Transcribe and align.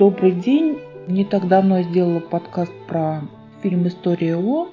Добрый 0.00 0.32
день. 0.32 0.78
Не 1.08 1.26
так 1.26 1.46
давно 1.46 1.76
я 1.76 1.84
сделала 1.84 2.20
подкаст 2.20 2.72
про 2.88 3.20
фильм 3.62 3.86
«История 3.86 4.34
О». 4.34 4.68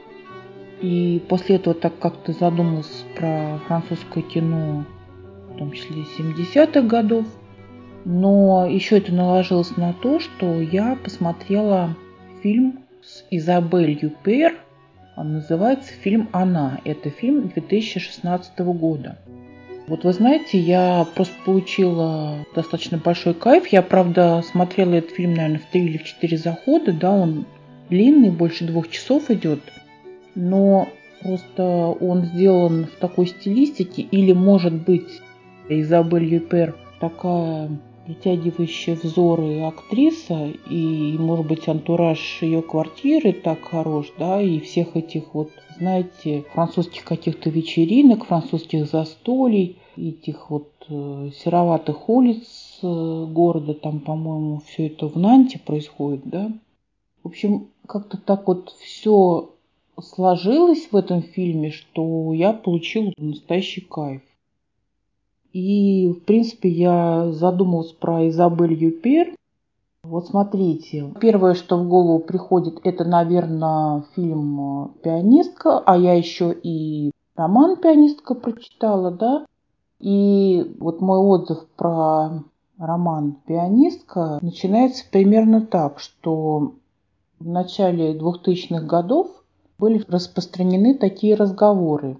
И 0.82 1.22
после 1.28 1.58
этого 1.58 1.76
так 1.76 2.00
как-то 2.00 2.32
задумалась 2.32 3.04
про 3.14 3.60
французское 3.68 4.24
кино, 4.24 4.86
в 5.50 5.58
том 5.58 5.74
числе 5.74 6.06
70-х 6.18 6.80
годов. 6.84 7.26
Но 8.06 8.68
еще 8.68 9.00
это 9.00 9.14
наложилось 9.14 9.76
на 9.76 9.92
то, 9.92 10.22
что 10.22 10.62
я 10.62 10.96
посмотрела 11.04 11.94
фильм 12.42 12.86
с 13.04 13.26
Изабель 13.30 14.00
Юпер. 14.02 14.56
Он 15.18 15.34
называется 15.34 15.92
фильм 15.92 16.30
«Она». 16.32 16.80
Это 16.86 17.10
фильм 17.10 17.50
2016 17.50 18.60
года. 18.60 19.18
Вот 19.88 20.04
вы 20.04 20.12
знаете, 20.12 20.60
я 20.60 21.08
просто 21.16 21.34
получила 21.46 22.46
достаточно 22.54 22.98
большой 22.98 23.34
кайф. 23.34 23.68
Я, 23.68 23.82
правда, 23.82 24.44
смотрела 24.46 24.96
этот 24.96 25.12
фильм, 25.12 25.34
наверное, 25.34 25.60
в 25.60 25.72
три 25.72 25.86
или 25.86 25.98
в 25.98 26.04
четыре 26.04 26.38
захода. 26.38 26.92
Да, 26.92 27.12
он 27.12 27.46
длинный, 27.90 28.30
больше 28.30 28.66
двух 28.66 28.90
часов 28.90 29.32
идет. 29.32 29.62
Но 30.36 30.90
просто 31.22 31.64
он 31.64 32.26
сделан 32.26 32.88
в 32.88 33.00
такой 33.00 33.28
стилистике. 33.28 34.02
Или, 34.02 34.34
может 34.34 34.74
быть, 34.74 35.08
Изабель 35.70 36.26
Юпер 36.26 36.76
такая 37.00 37.70
притягивающая 38.06 38.96
взоры 38.96 39.62
актриса, 39.64 40.50
и, 40.70 41.16
может 41.20 41.46
быть, 41.46 41.68
антураж 41.68 42.40
ее 42.42 42.62
квартиры 42.62 43.34
так 43.34 43.62
хорош, 43.66 44.08
да, 44.18 44.42
и 44.42 44.60
всех 44.62 44.96
этих 44.96 45.34
вот, 45.34 45.52
знаете, 45.78 46.46
французских 46.54 47.04
каких-то 47.04 47.50
вечеринок, 47.50 48.26
французских 48.26 48.86
застолий, 48.86 49.76
этих 49.98 50.50
вот 50.50 50.72
э, 50.90 51.30
сероватых 51.36 52.10
улиц 52.10 52.80
э, 52.82 53.26
города, 53.30 53.74
там, 53.74 54.00
по-моему, 54.00 54.62
все 54.66 54.88
это 54.88 55.08
в 55.08 55.18
Нанте 55.18 55.60
происходит, 55.60 56.22
да. 56.26 56.52
В 57.24 57.28
общем, 57.28 57.68
как-то 57.88 58.18
так 58.18 58.48
вот 58.48 58.70
все 58.80 59.50
сложилось 60.02 60.90
в 60.92 60.96
этом 60.96 61.22
фильме, 61.22 61.72
что 61.72 62.34
я 62.34 62.54
получила 62.54 63.12
настоящий 63.18 63.82
кайф. 63.82 64.22
И, 65.54 66.08
в 66.10 66.26
принципе, 66.26 66.70
я 66.70 67.32
задумалась 67.32 67.92
про 67.92 68.30
Изабель 68.30 68.74
Юпер. 68.74 69.34
Вот 70.04 70.28
смотрите, 70.28 71.12
первое, 71.20 71.54
что 71.54 71.78
в 71.78 71.88
голову 71.90 72.20
приходит, 72.20 72.80
это, 72.84 73.04
наверное, 73.04 74.04
фильм 74.16 74.94
«Пианистка», 75.04 75.80
а 75.80 75.98
я 75.98 76.14
еще 76.14 76.54
и 76.54 77.12
роман 77.36 77.78
«Пианистка» 77.78 78.36
прочитала, 78.36 79.12
да. 79.12 79.46
И 80.00 80.76
вот 80.80 81.02
мой 81.02 81.20
отзыв 81.20 81.68
про 81.76 82.44
роман 82.78 83.38
«Пианистка» 83.48 84.38
начинается 84.42 85.04
примерно 85.10 85.66
так, 85.66 86.00
что 86.00 86.76
в 87.40 87.48
начале 87.48 88.14
2000-х 88.18 88.86
годов 88.86 89.44
были 89.80 90.04
распространены 90.08 90.96
такие 90.96 91.36
разговоры. 91.36 92.18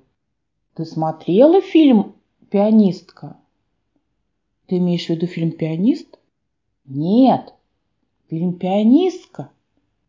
Ты 0.76 0.86
смотрела 0.86 1.62
фильм 1.62 2.16
пианистка. 2.50 3.38
Ты 4.68 4.78
имеешь 4.78 5.06
в 5.06 5.10
виду 5.10 5.28
фильм 5.28 5.52
«Пианист»? 5.52 6.20
Нет, 6.86 7.54
фильм 8.30 8.54
«Пианистка». 8.54 9.52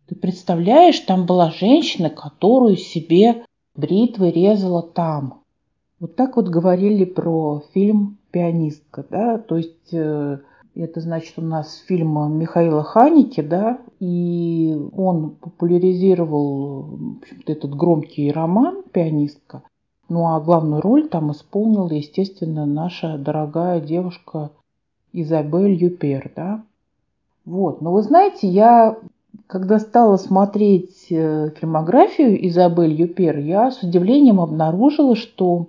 Ты 0.06 0.14
представляешь, 0.14 1.00
там 1.00 1.26
была 1.26 1.50
женщина, 1.50 2.08
которую 2.08 2.76
себе 2.76 3.44
бритвой 3.74 4.30
резала 4.30 4.82
там. 4.82 5.42
Вот 6.00 6.14
так 6.14 6.36
вот 6.36 6.48
говорили 6.48 7.04
про 7.04 7.62
фильм 7.74 8.18
«Пианистка», 8.30 9.04
да, 9.10 9.38
то 9.38 9.56
есть 9.56 9.92
э, 9.92 10.38
это 10.76 11.00
значит 11.00 11.34
у 11.38 11.42
нас 11.42 11.82
фильм 11.88 12.38
Михаила 12.38 12.84
Ханики, 12.84 13.40
да, 13.40 13.78
и 13.98 14.76
он 14.96 15.30
популяризировал 15.30 16.82
в 16.82 17.22
общем-то, 17.22 17.50
этот 17.50 17.74
громкий 17.74 18.30
роман 18.30 18.84
«Пианистка», 18.92 19.62
ну 20.08 20.28
а 20.28 20.40
главную 20.40 20.80
роль 20.82 21.08
там 21.08 21.32
исполнила, 21.32 21.88
естественно, 21.88 22.64
наша 22.64 23.18
дорогая 23.18 23.80
девушка 23.80 24.50
Изабель 25.12 25.72
Юпер, 25.72 26.30
да. 26.36 26.62
Вот, 27.44 27.80
но 27.80 27.92
вы 27.92 28.02
знаете, 28.02 28.46
я 28.46 28.96
когда 29.48 29.78
стала 29.78 30.16
смотреть 30.16 31.06
э, 31.10 31.50
фильмографию 31.58 32.46
Изабель 32.46 32.92
Юпер, 32.92 33.38
я 33.38 33.70
с 33.70 33.82
удивлением 33.82 34.40
обнаружила, 34.40 35.16
что 35.16 35.68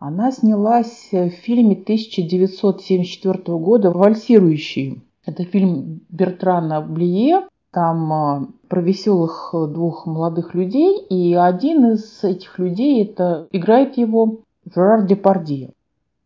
она 0.00 0.32
снялась 0.32 1.08
в 1.12 1.28
фильме 1.28 1.74
1974 1.74 3.58
года 3.58 3.90
«Вальсирующий». 3.90 5.02
Это 5.26 5.44
фильм 5.44 6.00
Бертрана 6.08 6.80
Блие, 6.80 7.46
там 7.70 8.12
а, 8.12 8.48
про 8.68 8.80
веселых 8.80 9.50
э, 9.52 9.66
двух 9.66 10.06
молодых 10.06 10.54
людей, 10.54 10.98
и 10.98 11.34
один 11.34 11.92
из 11.92 12.24
этих 12.24 12.58
людей 12.58 13.04
это 13.04 13.46
играет 13.52 13.98
его 13.98 14.38
Жерар 14.74 15.06
Депардье. 15.06 15.70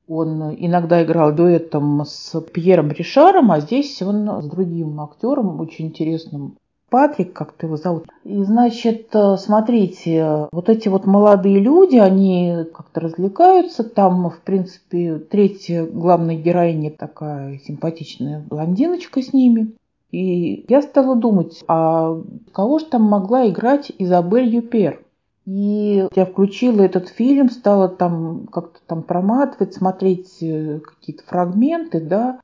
Он 0.06 0.54
иногда 0.54 1.02
играл 1.02 1.34
дуэтом 1.34 2.04
с 2.06 2.40
Пьером 2.52 2.92
Ришаром, 2.92 3.50
а 3.50 3.58
здесь 3.58 4.00
он 4.02 4.40
с 4.40 4.46
другим 4.46 5.00
актером, 5.00 5.60
очень 5.60 5.86
интересным, 5.86 6.58
Патрик, 6.90 7.32
как-то 7.32 7.66
его 7.66 7.76
зовут. 7.76 8.06
И, 8.24 8.42
значит, 8.44 9.08
э, 9.14 9.36
смотрите, 9.36 10.48
вот 10.52 10.68
эти 10.68 10.88
вот 10.88 11.06
молодые 11.06 11.60
люди, 11.60 11.96
они 11.96 12.64
как-то 12.72 13.00
развлекаются. 13.00 13.84
Там, 13.84 14.30
в 14.30 14.40
принципе, 14.40 15.18
третья 15.18 15.84
главная 15.84 16.36
героиня 16.36 16.90
такая 16.90 17.58
симпатичная 17.66 18.44
блондиночка 18.48 19.22
с 19.22 19.32
ними. 19.32 19.74
И 20.12 20.64
я 20.68 20.82
стала 20.82 21.16
думать, 21.16 21.64
а 21.66 22.16
кого 22.52 22.78
же 22.78 22.84
там 22.86 23.02
могла 23.02 23.48
играть 23.48 23.90
Изабель 23.98 24.46
Юпер? 24.54 25.04
И 25.46 26.08
я 26.14 26.24
включила 26.24 26.80
этот 26.82 27.08
фильм, 27.08 27.50
стала 27.50 27.88
там 27.88 28.46
как-то 28.46 28.78
там 28.86 29.02
проматывать, 29.02 29.74
смотреть 29.74 30.42
э, 30.42 30.80
какие-то 30.80 31.24
фрагменты, 31.24 32.00
да. 32.00 32.40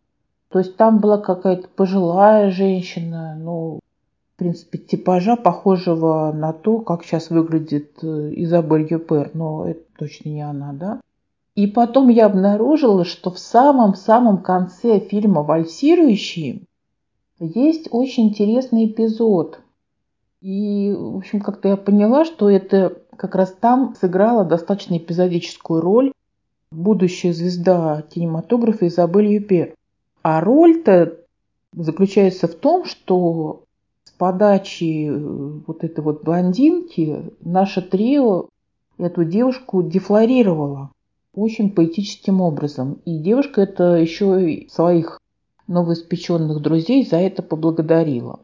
То 0.50 0.58
есть 0.58 0.76
там 0.76 0.98
была 0.98 1.18
какая-то 1.18 1.68
пожилая 1.68 2.50
женщина, 2.50 3.36
ну, 3.40 3.79
принципе, 4.40 4.78
типажа, 4.78 5.36
похожего 5.36 6.32
на 6.32 6.54
то, 6.54 6.78
как 6.78 7.04
сейчас 7.04 7.28
выглядит 7.28 7.98
э, 8.02 8.32
Изабель 8.36 8.88
Юпер, 8.90 9.32
но 9.34 9.68
это 9.68 9.82
точно 9.98 10.30
не 10.30 10.40
она, 10.40 10.72
да. 10.72 11.00
И 11.54 11.66
потом 11.66 12.08
я 12.08 12.24
обнаружила, 12.24 13.04
что 13.04 13.30
в 13.30 13.38
самом-самом 13.38 14.38
конце 14.38 14.98
фильма 14.98 15.42
«Вальсирующий» 15.42 16.64
есть 17.38 17.88
очень 17.90 18.28
интересный 18.28 18.86
эпизод. 18.86 19.60
И, 20.40 20.90
в 20.96 21.18
общем, 21.18 21.42
как-то 21.42 21.68
я 21.68 21.76
поняла, 21.76 22.24
что 22.24 22.48
это 22.48 22.96
как 23.16 23.34
раз 23.34 23.52
там 23.52 23.94
сыграла 24.00 24.46
достаточно 24.46 24.96
эпизодическую 24.96 25.82
роль 25.82 26.12
будущая 26.70 27.34
звезда 27.34 28.04
кинематографа 28.08 28.86
Изабель 28.86 29.34
Юпер. 29.34 29.74
А 30.22 30.40
роль-то 30.40 31.18
заключается 31.74 32.48
в 32.48 32.54
том, 32.54 32.86
что 32.86 33.64
подачи 34.20 35.08
э, 35.08 35.18
вот 35.66 35.82
этой 35.82 36.04
вот 36.04 36.22
блондинки 36.24 37.32
наше 37.40 37.80
трио 37.80 38.50
эту 38.98 39.24
девушку 39.24 39.82
дефлорировала 39.82 40.90
очень 41.34 41.70
поэтическим 41.70 42.42
образом. 42.42 42.98
И 43.06 43.16
девушка 43.16 43.62
это 43.62 43.94
еще 43.94 44.52
и 44.52 44.68
своих 44.68 45.18
новоиспеченных 45.68 46.60
друзей 46.60 47.06
за 47.06 47.16
это 47.16 47.42
поблагодарила. 47.42 48.40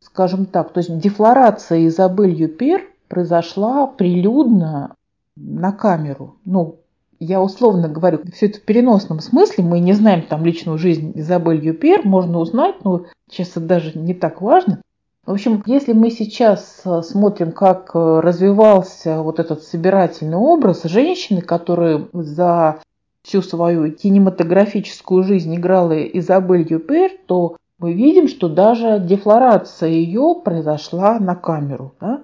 Скажем 0.00 0.46
так, 0.46 0.72
то 0.72 0.78
есть 0.78 0.98
дефлорация 0.98 1.86
Изабель 1.86 2.32
Юпер 2.32 2.88
произошла 3.08 3.86
прилюдно 3.86 4.94
на 5.36 5.72
камеру. 5.72 6.36
Ну, 6.46 6.76
я 7.18 7.42
условно 7.42 7.90
говорю, 7.90 8.20
все 8.32 8.46
это 8.46 8.58
в 8.58 8.62
переносном 8.62 9.20
смысле, 9.20 9.64
мы 9.64 9.80
не 9.80 9.92
знаем 9.92 10.22
там 10.22 10.46
личную 10.46 10.78
жизнь 10.78 11.12
Изабель 11.14 11.62
Юпер, 11.62 12.06
можно 12.06 12.38
узнать, 12.38 12.76
но 12.84 13.04
сейчас 13.30 13.50
это 13.50 13.60
даже 13.60 13.98
не 13.98 14.14
так 14.14 14.40
важно. 14.40 14.80
В 15.26 15.32
общем, 15.32 15.62
если 15.66 15.92
мы 15.92 16.10
сейчас 16.10 16.80
э, 16.84 17.02
смотрим, 17.02 17.52
как 17.52 17.90
э, 17.94 18.20
развивался 18.20 19.22
вот 19.22 19.38
этот 19.38 19.62
собирательный 19.62 20.38
образ 20.38 20.84
женщины, 20.84 21.42
которая 21.42 22.08
за 22.12 22.80
всю 23.22 23.42
свою 23.42 23.92
кинематографическую 23.92 25.22
жизнь 25.22 25.54
играла 25.54 25.92
Изабель 25.92 26.66
Юпер, 26.68 27.10
то 27.26 27.56
мы 27.78 27.92
видим, 27.92 28.28
что 28.28 28.48
даже 28.48 28.98
дефлорация 28.98 29.90
ее 29.90 30.36
произошла 30.42 31.18
на 31.18 31.34
камеру. 31.34 31.94
Да? 32.00 32.22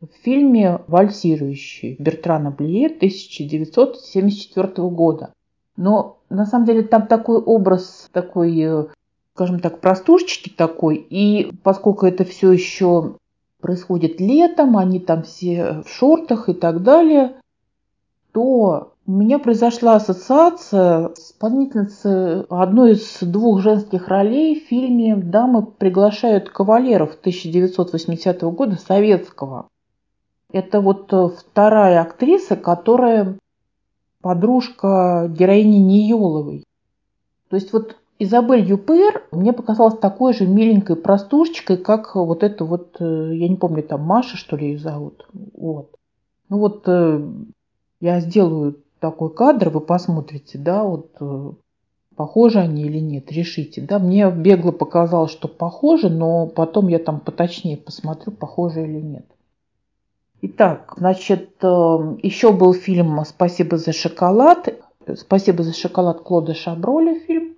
В 0.00 0.08
фильме 0.22 0.80
«Вальсирующий» 0.86 1.96
Бертрана 1.98 2.50
Блие 2.50 2.86
1974 2.86 4.68
года. 4.88 5.30
Но 5.76 6.18
на 6.30 6.46
самом 6.46 6.64
деле 6.64 6.82
там 6.82 7.06
такой 7.06 7.38
образ, 7.38 8.08
такой, 8.12 8.58
э, 8.58 8.86
скажем 9.36 9.60
так, 9.60 9.80
простушечки 9.80 10.48
такой. 10.48 10.96
И 10.96 11.52
поскольку 11.62 12.06
это 12.06 12.24
все 12.24 12.52
еще 12.52 13.16
происходит 13.60 14.18
летом, 14.18 14.78
они 14.78 14.98
там 14.98 15.24
все 15.24 15.82
в 15.84 15.90
шортах 15.90 16.48
и 16.48 16.54
так 16.54 16.82
далее, 16.82 17.34
то 18.32 18.94
у 19.06 19.12
меня 19.12 19.38
произошла 19.38 19.96
ассоциация 19.96 21.10
с 21.14 21.32
исполнительницей 21.32 22.44
одной 22.48 22.92
из 22.92 23.18
двух 23.20 23.60
женских 23.60 24.08
ролей 24.08 24.58
в 24.58 24.68
фильме 24.68 25.14
«Дамы 25.16 25.66
приглашают 25.66 26.48
кавалеров» 26.48 27.16
1980 27.20 28.40
года 28.40 28.76
советского. 28.76 29.66
Это 30.50 30.80
вот 30.80 31.12
вторая 31.36 32.00
актриса, 32.00 32.56
которая 32.56 33.36
подружка 34.22 35.30
героини 35.30 35.76
Ниеловой. 35.76 36.64
То 37.50 37.56
есть 37.56 37.74
вот 37.74 37.96
Изабель 38.18 38.64
Юпер 38.64 39.24
мне 39.30 39.52
показалась 39.52 39.98
такой 39.98 40.32
же 40.32 40.46
миленькой 40.46 40.96
простушечкой, 40.96 41.76
как 41.76 42.14
вот 42.14 42.42
эта 42.42 42.64
вот, 42.64 42.96
э, 42.98 43.32
я 43.34 43.48
не 43.48 43.56
помню, 43.56 43.82
там 43.82 44.02
Маша, 44.02 44.38
что 44.38 44.56
ли, 44.56 44.68
ее 44.68 44.78
зовут. 44.78 45.26
Вот. 45.54 45.90
Ну 46.48 46.58
вот 46.58 46.84
э, 46.86 47.20
я 48.00 48.20
сделаю 48.20 48.78
такой 49.00 49.34
кадр, 49.34 49.68
вы 49.68 49.80
посмотрите, 49.80 50.56
да, 50.56 50.84
вот 50.84 51.10
э, 51.20 51.50
похожи 52.16 52.58
они 52.58 52.84
или 52.84 53.00
нет, 53.00 53.30
решите. 53.30 53.82
Да, 53.82 53.98
мне 53.98 54.30
бегло 54.30 54.70
показалось, 54.72 55.30
что 55.30 55.46
похожи, 55.46 56.08
но 56.08 56.46
потом 56.46 56.88
я 56.88 56.98
там 56.98 57.20
поточнее 57.20 57.76
посмотрю, 57.76 58.32
похожи 58.32 58.82
или 58.82 59.00
нет. 59.00 59.26
Итак, 60.40 60.94
значит, 60.96 61.50
еще 61.62 62.52
был 62.52 62.72
фильм 62.74 63.22
«Спасибо 63.24 63.78
за 63.78 63.92
шоколад». 63.92 64.68
«Спасибо 65.16 65.62
за 65.62 65.72
шоколад» 65.72 66.20
Клода 66.20 66.52
Шаброля 66.54 67.18
фильм. 67.20 67.55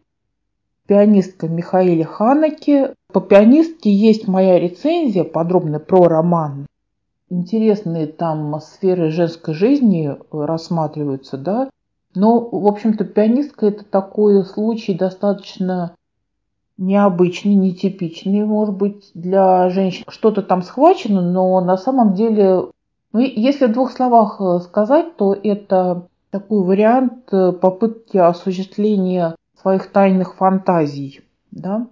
Пианистка 0.89 1.47
Михаила 1.47 2.05
Ханаки. 2.05 2.95
По 3.13 3.21
пианистке 3.21 3.93
есть 3.93 4.27
моя 4.27 4.59
рецензия 4.59 5.23
подробная 5.23 5.79
про 5.79 6.09
роман 6.09 6.67
интересные 7.31 8.07
там 8.07 8.61
сферы 8.61 9.11
женской 9.11 9.55
жизни 9.55 10.17
рассматриваются, 10.31 11.37
да. 11.37 11.71
Но, 12.15 12.41
в 12.41 12.67
общем-то, 12.67 13.05
пианистка 13.05 13.67
это 13.67 13.85
такой 13.85 14.45
случай 14.45 14.95
достаточно 14.95 15.95
необычный, 16.79 17.55
нетипичный, 17.55 18.45
может 18.45 18.77
быть, 18.77 19.11
для 19.15 19.69
женщин. 19.69 20.05
Что-то 20.09 20.43
там 20.43 20.63
схвачено, 20.63 21.21
но 21.21 21.61
на 21.61 21.77
самом 21.77 22.15
деле, 22.15 22.67
ну, 23.13 23.21
если 23.21 23.67
в 23.67 23.73
двух 23.73 23.93
словах 23.93 24.41
э, 24.41 24.61
сказать, 24.61 25.17
то 25.17 25.35
это 25.35 26.07
такой 26.31 26.65
вариант 26.65 27.33
э, 27.33 27.53
попытки 27.53 28.17
осуществления 28.17 29.35
своих 29.61 29.91
тайных 29.91 30.37
фантазий, 30.37 31.23
да. 31.51 31.89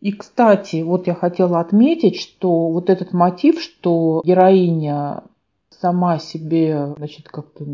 И, 0.00 0.12
кстати, 0.12 0.82
вот 0.82 1.06
я 1.06 1.14
хотела 1.14 1.60
отметить, 1.60 2.16
что 2.16 2.68
вот 2.68 2.90
этот 2.90 3.12
мотив, 3.12 3.60
что 3.60 4.20
героиня 4.24 5.22
сама 5.70 6.18
себе, 6.18 6.94
значит, 6.96 7.28
как-то 7.28 7.64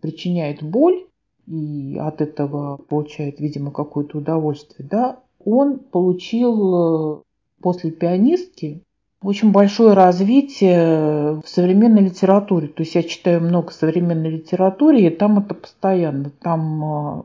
причиняет 0.00 0.62
боль 0.62 1.04
и 1.46 1.98
от 2.00 2.20
этого 2.20 2.76
получает, 2.76 3.38
видимо, 3.40 3.70
какое-то 3.70 4.18
удовольствие, 4.18 4.88
да, 4.88 5.18
он 5.44 5.78
получил 5.78 7.18
э, 7.18 7.22
после 7.60 7.90
пианистки 7.90 8.82
очень 9.22 9.52
большое 9.52 9.94
развитие 9.94 11.40
в 11.40 11.44
современной 11.46 12.02
литературе. 12.02 12.68
То 12.68 12.82
есть 12.82 12.94
я 12.94 13.02
читаю 13.02 13.40
много 13.40 13.72
современной 13.72 14.30
литературы, 14.30 15.00
и 15.00 15.10
там 15.10 15.38
это 15.38 15.54
постоянно. 15.54 16.30
Там 16.30 16.84
э, 16.84 17.22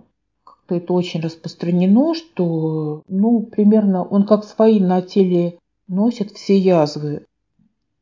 это 0.75 0.93
очень 0.93 1.21
распространено, 1.21 2.13
что, 2.13 3.03
ну, 3.07 3.41
примерно 3.41 4.03
он 4.03 4.25
как 4.25 4.43
свои 4.43 4.79
на 4.79 5.01
теле 5.01 5.59
носит 5.87 6.31
все 6.31 6.57
язвы. 6.57 7.25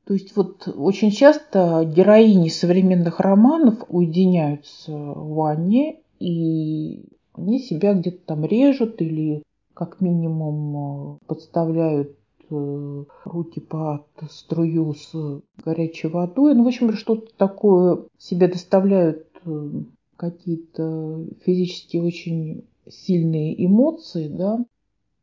То 0.06 0.14
есть 0.14 0.36
вот 0.36 0.68
очень 0.68 1.12
часто 1.12 1.84
героини 1.84 2.50
современных 2.50 3.20
романов 3.20 3.84
уединяются 3.90 4.92
в 4.92 5.34
ванне, 5.34 6.00
и 6.20 7.06
они 7.34 7.60
себя 7.60 7.94
где-то 7.94 8.20
там 8.26 8.46
режут 8.46 9.02
или 9.02 9.44
как 9.74 10.02
минимум 10.02 11.20
подставляют 11.26 12.16
э, 12.50 13.04
руки 13.26 13.60
под 13.60 14.06
струю 14.30 14.94
с 14.94 15.42
горячей 15.64 16.08
водой. 16.08 16.54
Ну, 16.54 16.64
в 16.64 16.68
общем, 16.68 16.94
что-то 16.94 17.28
такое 17.36 18.06
себе 18.18 18.48
доставляют 18.48 19.28
э, 19.44 19.70
какие-то 20.18 21.26
физически 21.44 21.98
очень 21.98 22.64
сильные 22.90 23.66
эмоции, 23.66 24.28
да, 24.28 24.66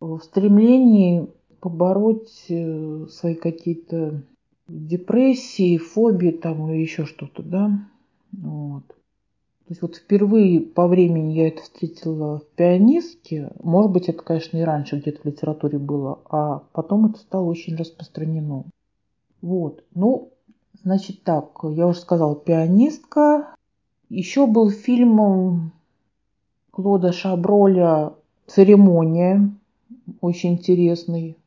в 0.01 0.21
стремлении 0.21 1.29
побороть 1.61 2.45
э, 2.49 3.07
свои 3.09 3.35
какие-то 3.35 4.23
депрессии, 4.69 5.77
фобии 5.77 6.31
там 6.31 6.71
или 6.71 6.81
еще 6.81 7.05
что-то, 7.05 7.43
да. 7.43 7.71
Вот. 8.33 8.87
То 8.89 9.69
есть 9.69 9.83
вот 9.83 9.97
впервые 9.97 10.61
по 10.61 10.89
времени 10.89 11.35
я 11.35 11.49
это 11.49 11.63
встретила 11.63 12.41
в 12.41 12.47
пианистке. 12.57 13.53
Может 13.63 13.93
быть, 13.93 14.09
это, 14.09 14.23
конечно, 14.23 14.57
и 14.57 14.63
раньше 14.63 14.99
где-то 14.99 15.21
в 15.21 15.25
литературе 15.25 15.79
было, 15.79 16.19
а 16.29 16.63
потом 16.73 17.07
это 17.07 17.19
стало 17.19 17.45
очень 17.45 17.77
распространено. 17.77 18.65
Вот. 19.41 19.85
Ну, 19.95 20.33
значит 20.83 21.23
так, 21.23 21.61
я 21.63 21.87
уже 21.87 22.01
сказала, 22.01 22.35
пианистка, 22.35 23.55
еще 24.13 24.47
был 24.47 24.71
фильм 24.71 25.73
Клода 26.71 27.13
Шаброля 27.13 28.13
«Церемония», 28.47 29.51
очень 30.21 30.55
интересный. 30.55 31.39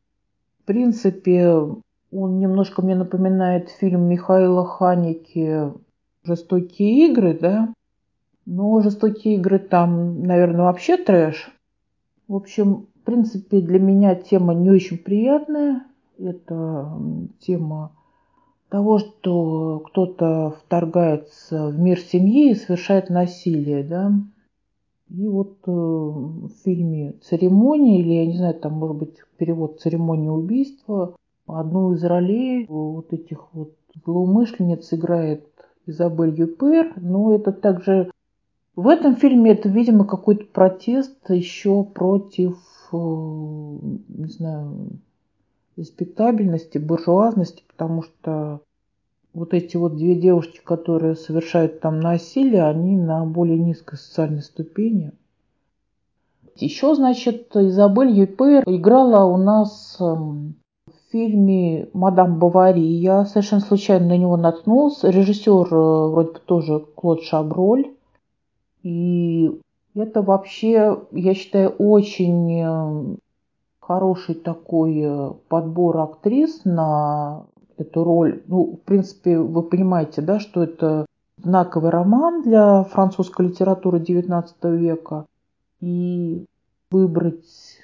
В 0.60 0.64
принципе, 0.64 1.48
он 1.48 2.40
немножко 2.40 2.82
мне 2.82 2.96
напоминает 2.96 3.70
фильм 3.70 4.08
Михаила 4.08 4.66
Ханики 4.66 5.72
«Жестокие 6.24 7.06
игры», 7.06 7.38
да? 7.40 7.72
Но 8.46 8.80
«Жестокие 8.80 9.36
игры» 9.36 9.60
там, 9.60 10.24
наверное, 10.24 10.64
вообще 10.64 10.96
трэш. 10.96 11.52
В 12.26 12.34
общем, 12.34 12.86
в 12.96 13.04
принципе, 13.04 13.60
для 13.60 13.78
меня 13.78 14.16
тема 14.16 14.54
не 14.54 14.70
очень 14.70 14.98
приятная. 14.98 15.84
Это 16.18 16.98
тема 17.38 17.92
того, 18.68 18.98
что 18.98 19.82
кто-то 19.86 20.54
вторгается 20.64 21.68
в 21.68 21.78
мир 21.78 21.98
семьи 21.98 22.50
и 22.50 22.54
совершает 22.54 23.10
насилие, 23.10 23.84
да. 23.84 24.12
И 25.08 25.28
вот 25.28 25.58
э, 25.66 25.70
в 25.70 26.50
фильме 26.64 27.14
«Церемония», 27.22 28.00
или, 28.00 28.14
я 28.14 28.26
не 28.26 28.36
знаю, 28.36 28.54
там, 28.54 28.72
может 28.72 28.96
быть, 28.96 29.16
перевод 29.36 29.80
«Церемония 29.80 30.30
убийства», 30.30 31.14
одну 31.46 31.92
из 31.92 32.02
ролей 32.02 32.66
вот 32.68 33.12
этих 33.12 33.46
вот 33.52 33.72
злоумышленниц 34.04 34.92
играет 34.92 35.46
Изабель 35.86 36.34
Юпер, 36.34 36.92
но 36.96 37.34
это 37.34 37.52
также... 37.52 38.10
В 38.74 38.88
этом 38.88 39.16
фильме 39.16 39.52
это, 39.52 39.68
видимо, 39.70 40.04
какой-то 40.04 40.44
протест 40.46 41.30
еще 41.30 41.82
против, 41.84 42.58
э, 42.92 42.96
не 42.96 44.28
знаю, 44.28 44.90
респектабельности, 45.76 46.78
буржуазности, 46.78 47.62
потому 47.68 48.02
что 48.02 48.60
вот 49.36 49.52
эти 49.52 49.76
вот 49.76 49.96
две 49.96 50.14
девушки, 50.14 50.60
которые 50.64 51.14
совершают 51.14 51.80
там 51.80 52.00
насилие, 52.00 52.64
они 52.64 52.96
на 52.96 53.26
более 53.26 53.58
низкой 53.58 53.98
социальной 53.98 54.40
ступени. 54.40 55.12
Еще, 56.56 56.94
значит, 56.94 57.54
Изабель 57.54 58.12
Юпер 58.12 58.62
играла 58.66 59.26
у 59.26 59.36
нас 59.36 59.98
эм, 60.00 60.54
в 60.86 61.12
фильме 61.12 61.90
«Мадам 61.92 62.38
Бавари». 62.38 62.80
Я 62.80 63.26
совершенно 63.26 63.60
случайно 63.60 64.06
на 64.06 64.16
него 64.16 64.38
наткнулся. 64.38 65.10
Режиссер 65.10 65.66
э, 65.70 66.08
вроде 66.08 66.32
бы 66.32 66.38
тоже 66.38 66.80
Клод 66.94 67.22
Шаброль. 67.22 67.90
И 68.82 69.50
это 69.94 70.22
вообще, 70.22 70.98
я 71.12 71.34
считаю, 71.34 71.74
очень 71.76 72.62
э, 72.62 73.16
хороший 73.80 74.34
такой 74.34 74.98
э, 74.98 75.30
подбор 75.48 75.98
актрис 75.98 76.64
на 76.64 77.44
эту 77.78 78.04
роль. 78.04 78.42
Ну, 78.46 78.76
в 78.76 78.86
принципе, 78.86 79.38
вы 79.38 79.62
понимаете, 79.62 80.22
да, 80.22 80.40
что 80.40 80.62
это 80.62 81.06
знаковый 81.42 81.90
роман 81.90 82.42
для 82.42 82.84
французской 82.84 83.46
литературы 83.48 83.98
XIX 83.98 84.44
века. 84.76 85.26
И 85.80 86.44
выбрать 86.90 87.78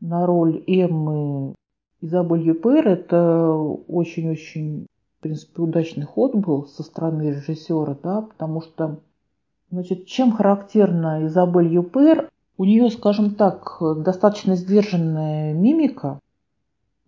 на 0.00 0.26
роль 0.26 0.62
Эммы 0.66 1.54
Изабель 2.00 2.42
Юпер– 2.42 2.86
это 2.88 3.52
очень-очень, 3.88 4.86
в 5.18 5.22
принципе, 5.22 5.62
удачный 5.62 6.04
ход 6.04 6.34
был 6.34 6.66
со 6.66 6.82
стороны 6.82 7.30
режиссера, 7.30 7.96
да, 8.02 8.22
потому 8.22 8.60
что, 8.62 9.00
значит, 9.70 10.06
чем 10.06 10.32
характерна 10.32 11.26
Изабель 11.26 11.72
Юпер? 11.72 12.28
У 12.56 12.64
нее, 12.64 12.90
скажем 12.90 13.34
так, 13.34 13.78
достаточно 13.80 14.56
сдержанная 14.56 15.54
мимика, 15.54 16.20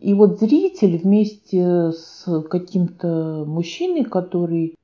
и 0.01 0.15
вот 0.15 0.41
зритель 0.41 0.97
вместе 0.97 1.93
с 1.93 2.43
каким-то 2.49 3.45
мужчиной, 3.47 4.05
который 4.05 4.79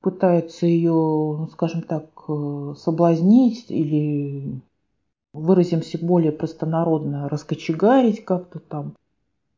пытается 0.00 0.66
ее, 0.66 0.92
ну, 0.92 1.48
скажем 1.52 1.82
так, 1.82 2.06
э, 2.28 2.74
соблазнить 2.78 3.66
или 3.70 4.60
выразимся 5.32 5.98
более 5.98 6.30
простонародно, 6.30 7.28
раскочегарить 7.28 8.24
как-то 8.24 8.60
там. 8.60 8.94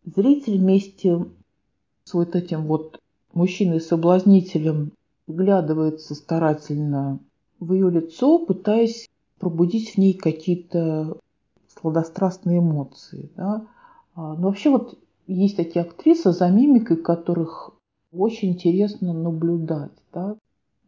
Зритель 0.05 0.59
вместе 0.59 1.27
с 2.05 2.15
вот 2.15 2.35
этим 2.35 2.67
вот 2.67 3.01
мужчиной-соблазнителем 3.35 4.93
вглядывается 5.27 6.15
старательно 6.15 7.19
в 7.61 7.73
ее 7.75 7.91
лицо, 7.91 8.39
пытаясь 8.39 9.09
пробудить 9.39 9.95
в 9.95 9.99
ней 9.99 10.15
какие-то 10.15 11.19
сладострастные 11.81 12.59
эмоции. 12.59 13.31
Да? 13.37 13.67
А, 14.15 14.35
но 14.35 14.49
вообще 14.49 14.71
вот 14.71 14.99
есть 15.27 15.57
такие 15.57 15.85
актрисы, 15.85 16.33
за 16.33 16.49
мимикой 16.49 16.97
которых 16.97 17.71
очень 18.13 18.51
интересно 18.51 19.13
наблюдать. 19.13 19.93
Да? 20.13 20.37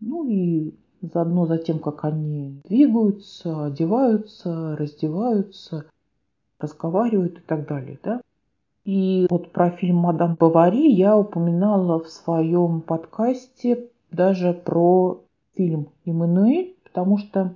Ну 0.00 0.28
и 0.28 0.75
заодно 1.00 1.47
за 1.47 1.59
тем, 1.59 1.78
как 1.78 2.04
они 2.04 2.61
двигаются, 2.68 3.66
одеваются, 3.66 4.76
раздеваются, 4.76 5.87
разговаривают 6.59 7.38
и 7.38 7.42
так 7.42 7.66
далее. 7.66 7.99
Да? 8.02 8.21
И 8.85 9.26
вот 9.30 9.50
про 9.50 9.71
фильм 9.71 9.97
«Мадам 9.97 10.37
Бавари» 10.38 10.88
я 10.88 11.18
упоминала 11.18 11.99
в 11.99 12.09
своем 12.09 12.80
подкасте 12.83 13.88
даже 14.12 14.52
про 14.52 15.23
фильм 15.56 15.88
«Эммануэль», 16.04 16.76
потому 16.85 17.18
что 17.18 17.54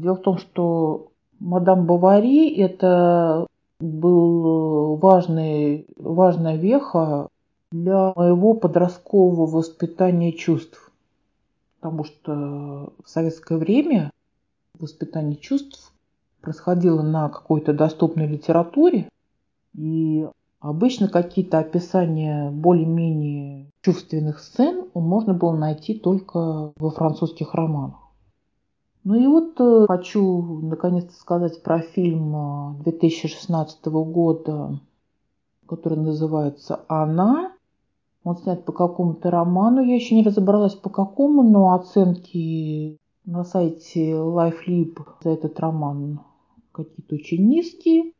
дело 0.00 0.16
в 0.16 0.22
том, 0.22 0.38
что 0.38 1.12
«Мадам 1.38 1.86
Бавари»– 1.86 2.48
это 2.56 3.46
был 3.80 4.96
важный, 4.96 5.86
важная 5.96 6.56
веха 6.56 7.28
для 7.70 8.12
моего 8.16 8.54
подросткового 8.54 9.46
воспитания 9.46 10.32
чувств. 10.32 10.90
Потому 11.80 12.04
что 12.04 12.92
в 13.04 13.08
советское 13.08 13.56
время 13.58 14.10
воспитание 14.78 15.36
чувств 15.36 15.92
происходило 16.40 17.02
на 17.02 17.28
какой-то 17.28 17.72
доступной 17.72 18.26
литературе, 18.26 19.08
и 19.76 20.26
обычно 20.60 21.08
какие-то 21.08 21.58
описания 21.58 22.50
более-менее 22.50 23.70
чувственных 23.82 24.40
сцен 24.40 24.88
можно 24.94 25.34
было 25.34 25.56
найти 25.56 25.94
только 25.94 26.72
во 26.76 26.90
французских 26.90 27.54
романах. 27.54 28.07
Ну 29.08 29.14
и 29.14 29.26
вот 29.26 29.58
э, 29.58 29.86
хочу 29.88 30.60
наконец-то 30.60 31.14
сказать 31.14 31.62
про 31.62 31.80
фильм 31.80 32.76
2016 32.82 33.78
э, 33.86 33.90
года, 33.90 34.80
который 35.66 35.96
называется 35.96 36.84
«Она». 36.88 37.54
Он 38.22 38.36
снят 38.36 38.66
по 38.66 38.72
какому-то 38.72 39.30
роману, 39.30 39.82
я 39.82 39.94
еще 39.94 40.14
не 40.14 40.22
разобралась 40.22 40.74
по 40.74 40.90
какому, 40.90 41.42
но 41.42 41.72
оценки 41.72 42.98
на 43.24 43.44
сайте 43.44 44.10
LifeLib 44.10 44.98
за 45.22 45.30
этот 45.30 45.58
роман 45.58 46.20
какие-то 46.72 47.14
очень 47.14 47.48
низкие. 47.48 48.12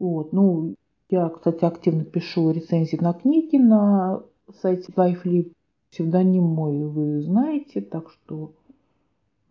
Вот. 0.00 0.32
Ну, 0.32 0.74
я, 1.08 1.28
кстати, 1.28 1.64
активно 1.64 2.02
пишу 2.02 2.50
рецензии 2.50 2.96
на 2.96 3.12
книги 3.12 3.58
на 3.58 4.24
сайте 4.60 4.90
LifeLib. 4.90 5.52
Псевдоним 5.92 6.42
мой 6.42 6.82
вы 6.82 7.22
знаете, 7.22 7.80
так 7.80 8.10
что 8.10 8.50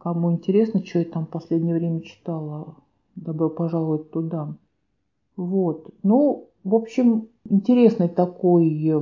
Кому 0.06 0.32
интересно, 0.32 0.86
что 0.86 1.00
я 1.00 1.06
там 1.06 1.26
в 1.26 1.30
последнее 1.30 1.74
время 1.74 2.02
читала, 2.02 2.76
добро 3.16 3.50
пожаловать 3.50 4.12
туда. 4.12 4.54
Вот. 5.36 5.90
Ну, 6.04 6.50
в 6.64 6.76
общем, 6.76 7.30
интересный 7.50 8.08
такой 8.08 8.88
э, 8.88 9.02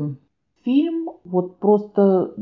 фильм. 0.64 1.10
Вот 1.26 1.58
просто 1.58 2.34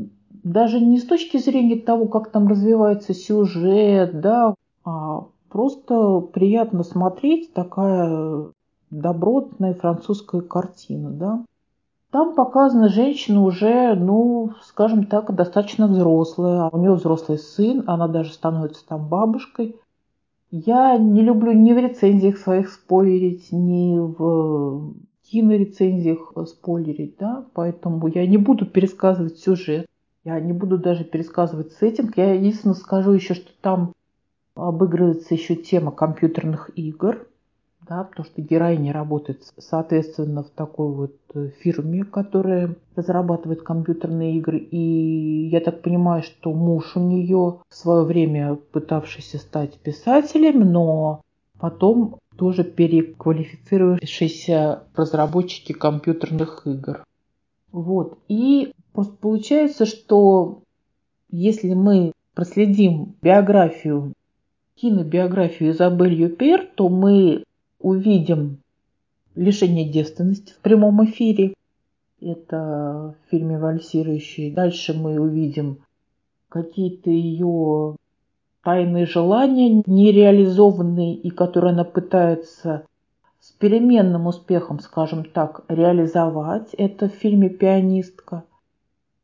даже 0.44 0.78
не 0.78 0.98
с 0.98 1.04
точки 1.06 1.38
зрения 1.38 1.74
того, 1.74 2.06
как 2.06 2.30
там 2.30 2.46
развивается 2.46 3.14
сюжет, 3.14 4.20
да, 4.20 4.54
а 4.84 5.26
просто 5.48 6.20
приятно 6.20 6.84
смотреть 6.84 7.52
такая 7.54 8.46
добротная 8.90 9.74
французская 9.74 10.40
картина, 10.40 11.10
да. 11.10 11.44
Там 12.12 12.34
показана 12.34 12.90
женщина 12.90 13.42
уже, 13.42 13.94
ну, 13.94 14.52
скажем 14.64 15.06
так, 15.06 15.34
достаточно 15.34 15.86
взрослая. 15.86 16.68
У 16.70 16.76
нее 16.76 16.92
взрослый 16.92 17.38
сын, 17.38 17.84
она 17.86 18.06
даже 18.06 18.34
становится 18.34 18.86
там 18.86 19.08
бабушкой. 19.08 19.76
Я 20.50 20.98
не 20.98 21.22
люблю 21.22 21.52
ни 21.52 21.72
в 21.72 21.78
рецензиях 21.78 22.36
своих 22.36 22.68
спойлерить, 22.68 23.50
ни 23.50 23.98
в 23.98 24.92
кинорецензиях 25.22 26.34
спойлерить, 26.48 27.16
да, 27.18 27.46
поэтому 27.54 28.06
я 28.08 28.26
не 28.26 28.36
буду 28.36 28.66
пересказывать 28.66 29.38
сюжет, 29.38 29.86
я 30.24 30.38
не 30.38 30.52
буду 30.52 30.76
даже 30.76 31.04
пересказывать 31.04 31.72
сеттинг. 31.72 32.18
Я 32.18 32.34
единственное 32.34 32.74
скажу 32.74 33.12
еще, 33.12 33.32
что 33.32 33.50
там 33.62 33.94
обыгрывается 34.54 35.32
еще 35.32 35.56
тема 35.56 35.90
компьютерных 35.90 36.70
игр 36.76 37.26
да, 37.92 38.04
потому 38.04 38.26
что 38.26 38.40
героиня 38.40 38.92
работает, 38.92 39.42
соответственно, 39.58 40.42
в 40.42 40.50
такой 40.50 40.92
вот 40.92 41.16
э, 41.34 41.50
фирме, 41.60 42.04
которая 42.04 42.76
разрабатывает 42.96 43.62
компьютерные 43.62 44.36
игры. 44.38 44.58
И 44.58 45.48
я 45.52 45.60
так 45.60 45.82
понимаю, 45.82 46.22
что 46.22 46.54
муж 46.54 46.96
у 46.96 47.00
нее 47.00 47.58
в 47.68 47.74
свое 47.74 48.04
время 48.04 48.54
пытавшийся 48.54 49.36
стать 49.38 49.78
писателем, 49.78 50.72
но 50.72 51.20
потом 51.58 52.16
тоже 52.38 52.64
переквалифицировавшийся 52.64 54.84
разработчики 54.94 55.72
компьютерных 55.72 56.66
игр. 56.66 57.04
Вот. 57.72 58.16
И 58.28 58.72
просто 58.94 59.14
получается, 59.20 59.84
что 59.84 60.62
если 61.30 61.74
мы 61.74 62.12
проследим 62.34 63.16
биографию 63.20 64.14
кинобиографию 64.76 65.72
Изабель 65.72 66.14
Юпер, 66.14 66.66
то 66.74 66.88
мы 66.88 67.44
увидим 67.82 68.58
лишение 69.34 69.88
девственности 69.88 70.52
в 70.52 70.58
прямом 70.58 71.04
эфире. 71.04 71.54
Это 72.20 73.14
в 73.26 73.30
фильме 73.30 73.58
«Вальсирующий». 73.58 74.52
Дальше 74.52 74.94
мы 74.94 75.20
увидим 75.20 75.78
какие-то 76.48 77.10
ее 77.10 77.96
тайные 78.62 79.06
желания, 79.06 79.82
нереализованные, 79.86 81.14
и 81.14 81.30
которые 81.30 81.72
она 81.72 81.84
пытается 81.84 82.84
с 83.40 83.50
переменным 83.50 84.28
успехом, 84.28 84.78
скажем 84.78 85.24
так, 85.24 85.64
реализовать. 85.68 86.74
Это 86.74 87.08
в 87.08 87.12
фильме 87.12 87.48
«Пианистка». 87.48 88.44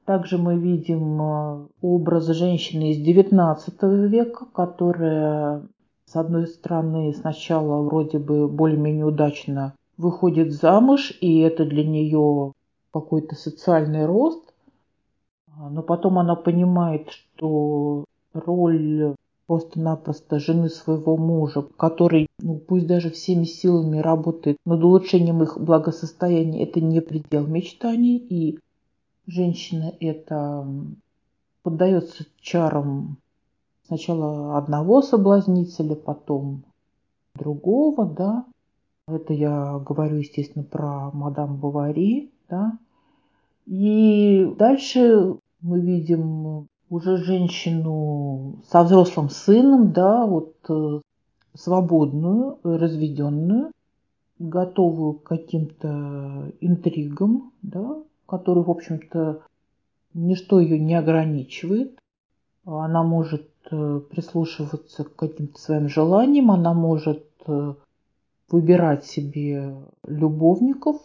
Также 0.05 0.39
мы 0.39 0.59
видим 0.59 1.21
э, 1.21 1.67
образ 1.83 2.29
женщины 2.29 2.93
из 2.93 3.07
XIX 3.07 4.09
века, 4.09 4.47
которая 4.47 5.63
с 6.11 6.17
одной 6.17 6.47
стороны, 6.47 7.13
сначала 7.13 7.83
вроде 7.83 8.19
бы 8.19 8.49
более-менее 8.49 9.05
удачно 9.05 9.75
выходит 9.99 10.53
замуж, 10.53 11.13
и 11.21 11.41
это 11.41 11.67
для 11.67 11.85
нее 11.85 12.53
какой-то 12.93 13.35
социальный 13.35 14.07
рост, 14.07 14.43
но 15.59 15.83
потом 15.83 16.19
она 16.19 16.35
понимает, 16.35 17.11
что 17.11 18.05
роль 18.33 19.17
просто-напросто 19.47 20.39
жены 20.39 20.71
своего 20.71 21.17
мужа, 21.17 21.63
который, 21.77 22.27
ну, 22.39 22.59
пусть 22.59 22.87
даже 22.87 23.11
всеми 23.11 23.45
силами 23.45 23.99
работает 23.99 24.57
над 24.65 24.83
улучшением 24.83 25.43
их 25.43 25.59
благосостояния, 25.59 26.63
это 26.63 26.81
не 26.81 27.01
предел 27.01 27.47
мечтаний, 27.47 28.17
и 28.17 28.59
женщина 29.27 29.93
это 30.01 30.67
поддается 31.63 32.25
чарам 32.41 33.19
Сначала 33.89 34.59
одного 34.59 35.01
соблазнителя, 35.01 35.95
потом 35.95 36.63
другого, 37.35 38.05
да. 38.05 38.45
Это 39.07 39.33
я 39.33 39.79
говорю, 39.79 40.19
естественно, 40.19 40.63
про 40.63 41.11
мадам 41.13 41.57
Бавари, 41.57 42.31
да. 42.51 42.79
И 43.65 44.55
дальше 44.59 45.37
мы 45.63 45.81
видим 45.81 46.69
уже 46.91 47.17
женщину 47.17 48.57
со 48.69 48.83
взрослым 48.83 49.31
сыном, 49.31 49.93
да, 49.93 50.27
вот 50.27 50.55
э, 50.69 51.01
свободную, 51.55 52.59
разведенную, 52.63 53.73
готовую 54.39 55.15
к 55.15 55.23
каким-то 55.23 56.53
интригам, 56.61 57.53
да, 57.63 58.03
которые, 58.27 58.65
в 58.65 58.71
общем-то, 58.71 59.41
ничто 60.13 60.61
ее 60.61 60.79
не 60.79 60.95
ограничивает. 60.95 61.99
Она 62.67 63.03
может 63.03 63.49
прислушиваться 63.69 65.05
к 65.05 65.15
каким-то 65.17 65.61
своим 65.61 65.89
желаниям, 65.89 66.51
она 66.51 66.75
может 66.75 67.25
э, 67.47 67.75
выбирать 68.51 69.05
себе 69.05 69.75
любовников. 70.07 70.97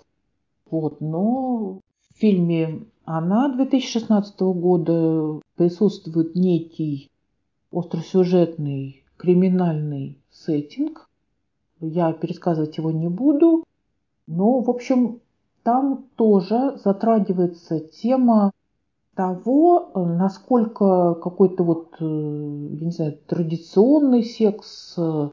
Вот, 0.70 1.02
но 1.02 1.80
в 2.10 2.20
фильме 2.20 2.86
«Она» 3.06 3.54
2016 3.54 4.40
года 4.40 5.42
присутствует 5.56 6.36
некий 6.36 7.10
остросюжетный 7.72 9.04
криминальный 9.18 10.18
сеттинг. 10.32 11.10
Я 11.80 12.14
пересказывать 12.14 12.78
его 12.78 12.92
не 12.92 13.10
буду. 13.10 13.64
Но, 14.26 14.62
в 14.62 14.70
общем, 14.70 15.20
там 15.64 16.06
тоже 16.16 16.78
затрагивается 16.84 17.80
тема 17.80 18.52
того, 19.16 19.92
э, 19.94 20.04
насколько 20.04 21.16
какой-то 21.16 21.64
вот, 21.64 21.96
э, 22.00 22.06
я 22.06 22.86
не 22.86 22.92
знаю, 22.92 23.18
традиционный 23.28 24.24
секс, 24.24 24.96
э, 24.98 25.30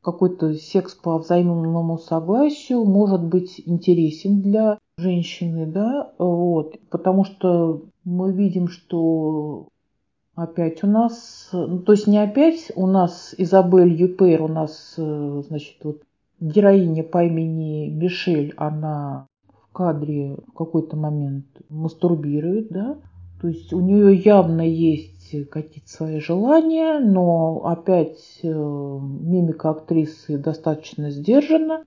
какой-то 0.00 0.54
секс 0.54 0.94
по 0.94 1.18
взаимному 1.18 1.98
согласию 1.98 2.84
может 2.84 3.22
быть 3.24 3.60
интересен 3.66 4.40
для 4.40 4.78
женщины, 4.98 5.66
да, 5.66 6.12
вот, 6.18 6.76
потому 6.90 7.24
что 7.24 7.82
мы 8.04 8.32
видим, 8.32 8.68
что 8.68 9.66
опять 10.36 10.84
у 10.84 10.86
нас, 10.86 11.48
ну, 11.52 11.80
то 11.80 11.92
есть 11.92 12.06
не 12.06 12.18
опять, 12.18 12.70
у 12.76 12.86
нас 12.86 13.34
Изабель 13.36 14.00
Юпер, 14.00 14.42
у 14.42 14.48
нас, 14.48 14.94
значит, 14.96 15.78
вот 15.82 16.02
героиня 16.38 17.02
по 17.02 17.24
имени 17.24 17.88
Мишель, 17.88 18.54
она 18.56 19.26
в 19.48 19.72
кадре 19.72 20.36
в 20.46 20.52
какой-то 20.52 20.96
момент 20.96 21.46
мастурбирует, 21.68 22.68
да, 22.68 22.96
то 23.40 23.48
есть 23.48 23.72
у 23.72 23.80
нее 23.80 24.14
явно 24.16 24.62
есть 24.62 25.50
какие-то 25.50 25.88
свои 25.88 26.20
желания, 26.20 26.98
но 26.98 27.66
опять 27.66 28.40
э, 28.42 28.48
мимика 28.48 29.70
актрисы 29.70 30.38
достаточно 30.38 31.10
сдержана, 31.10 31.84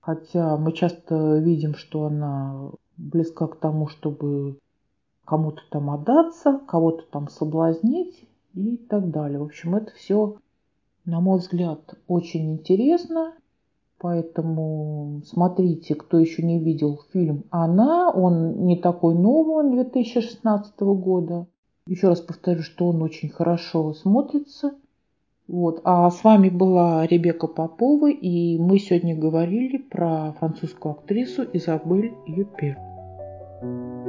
хотя 0.00 0.56
мы 0.56 0.72
часто 0.72 1.38
видим, 1.38 1.74
что 1.74 2.06
она 2.06 2.70
близка 2.96 3.46
к 3.46 3.56
тому, 3.56 3.88
чтобы 3.88 4.58
кому-то 5.24 5.60
там 5.70 5.90
отдаться, 5.90 6.60
кого-то 6.66 7.04
там 7.10 7.28
соблазнить 7.28 8.26
и 8.54 8.76
так 8.76 9.10
далее. 9.10 9.38
В 9.38 9.44
общем, 9.44 9.76
это 9.76 9.92
все, 9.92 10.38
на 11.04 11.20
мой 11.20 11.38
взгляд, 11.38 11.94
очень 12.08 12.54
интересно. 12.54 13.34
Поэтому 14.00 15.22
смотрите, 15.26 15.96
кто 15.96 16.18
еще 16.18 16.42
не 16.42 16.60
видел 16.60 17.00
фильм 17.12 17.44
«Она». 17.50 18.10
Он 18.10 18.64
не 18.64 18.76
такой 18.76 19.14
новый, 19.14 19.56
он 19.56 19.72
2016 19.72 20.80
года. 20.80 21.46
Еще 21.88 22.08
раз 22.08 22.20
повторю, 22.20 22.62
что 22.62 22.88
он 22.88 23.02
очень 23.02 23.28
хорошо 23.28 23.92
смотрится. 23.94 24.72
Вот. 25.48 25.80
А 25.84 26.08
с 26.10 26.22
вами 26.22 26.48
была 26.48 27.06
Ребека 27.06 27.48
Попова, 27.48 28.10
и 28.10 28.58
мы 28.58 28.78
сегодня 28.78 29.16
говорили 29.16 29.78
про 29.78 30.32
французскую 30.38 30.92
актрису 30.92 31.44
Изабель 31.52 32.12
Юпер. 32.26 32.76
thank 33.60 34.06
you 34.06 34.07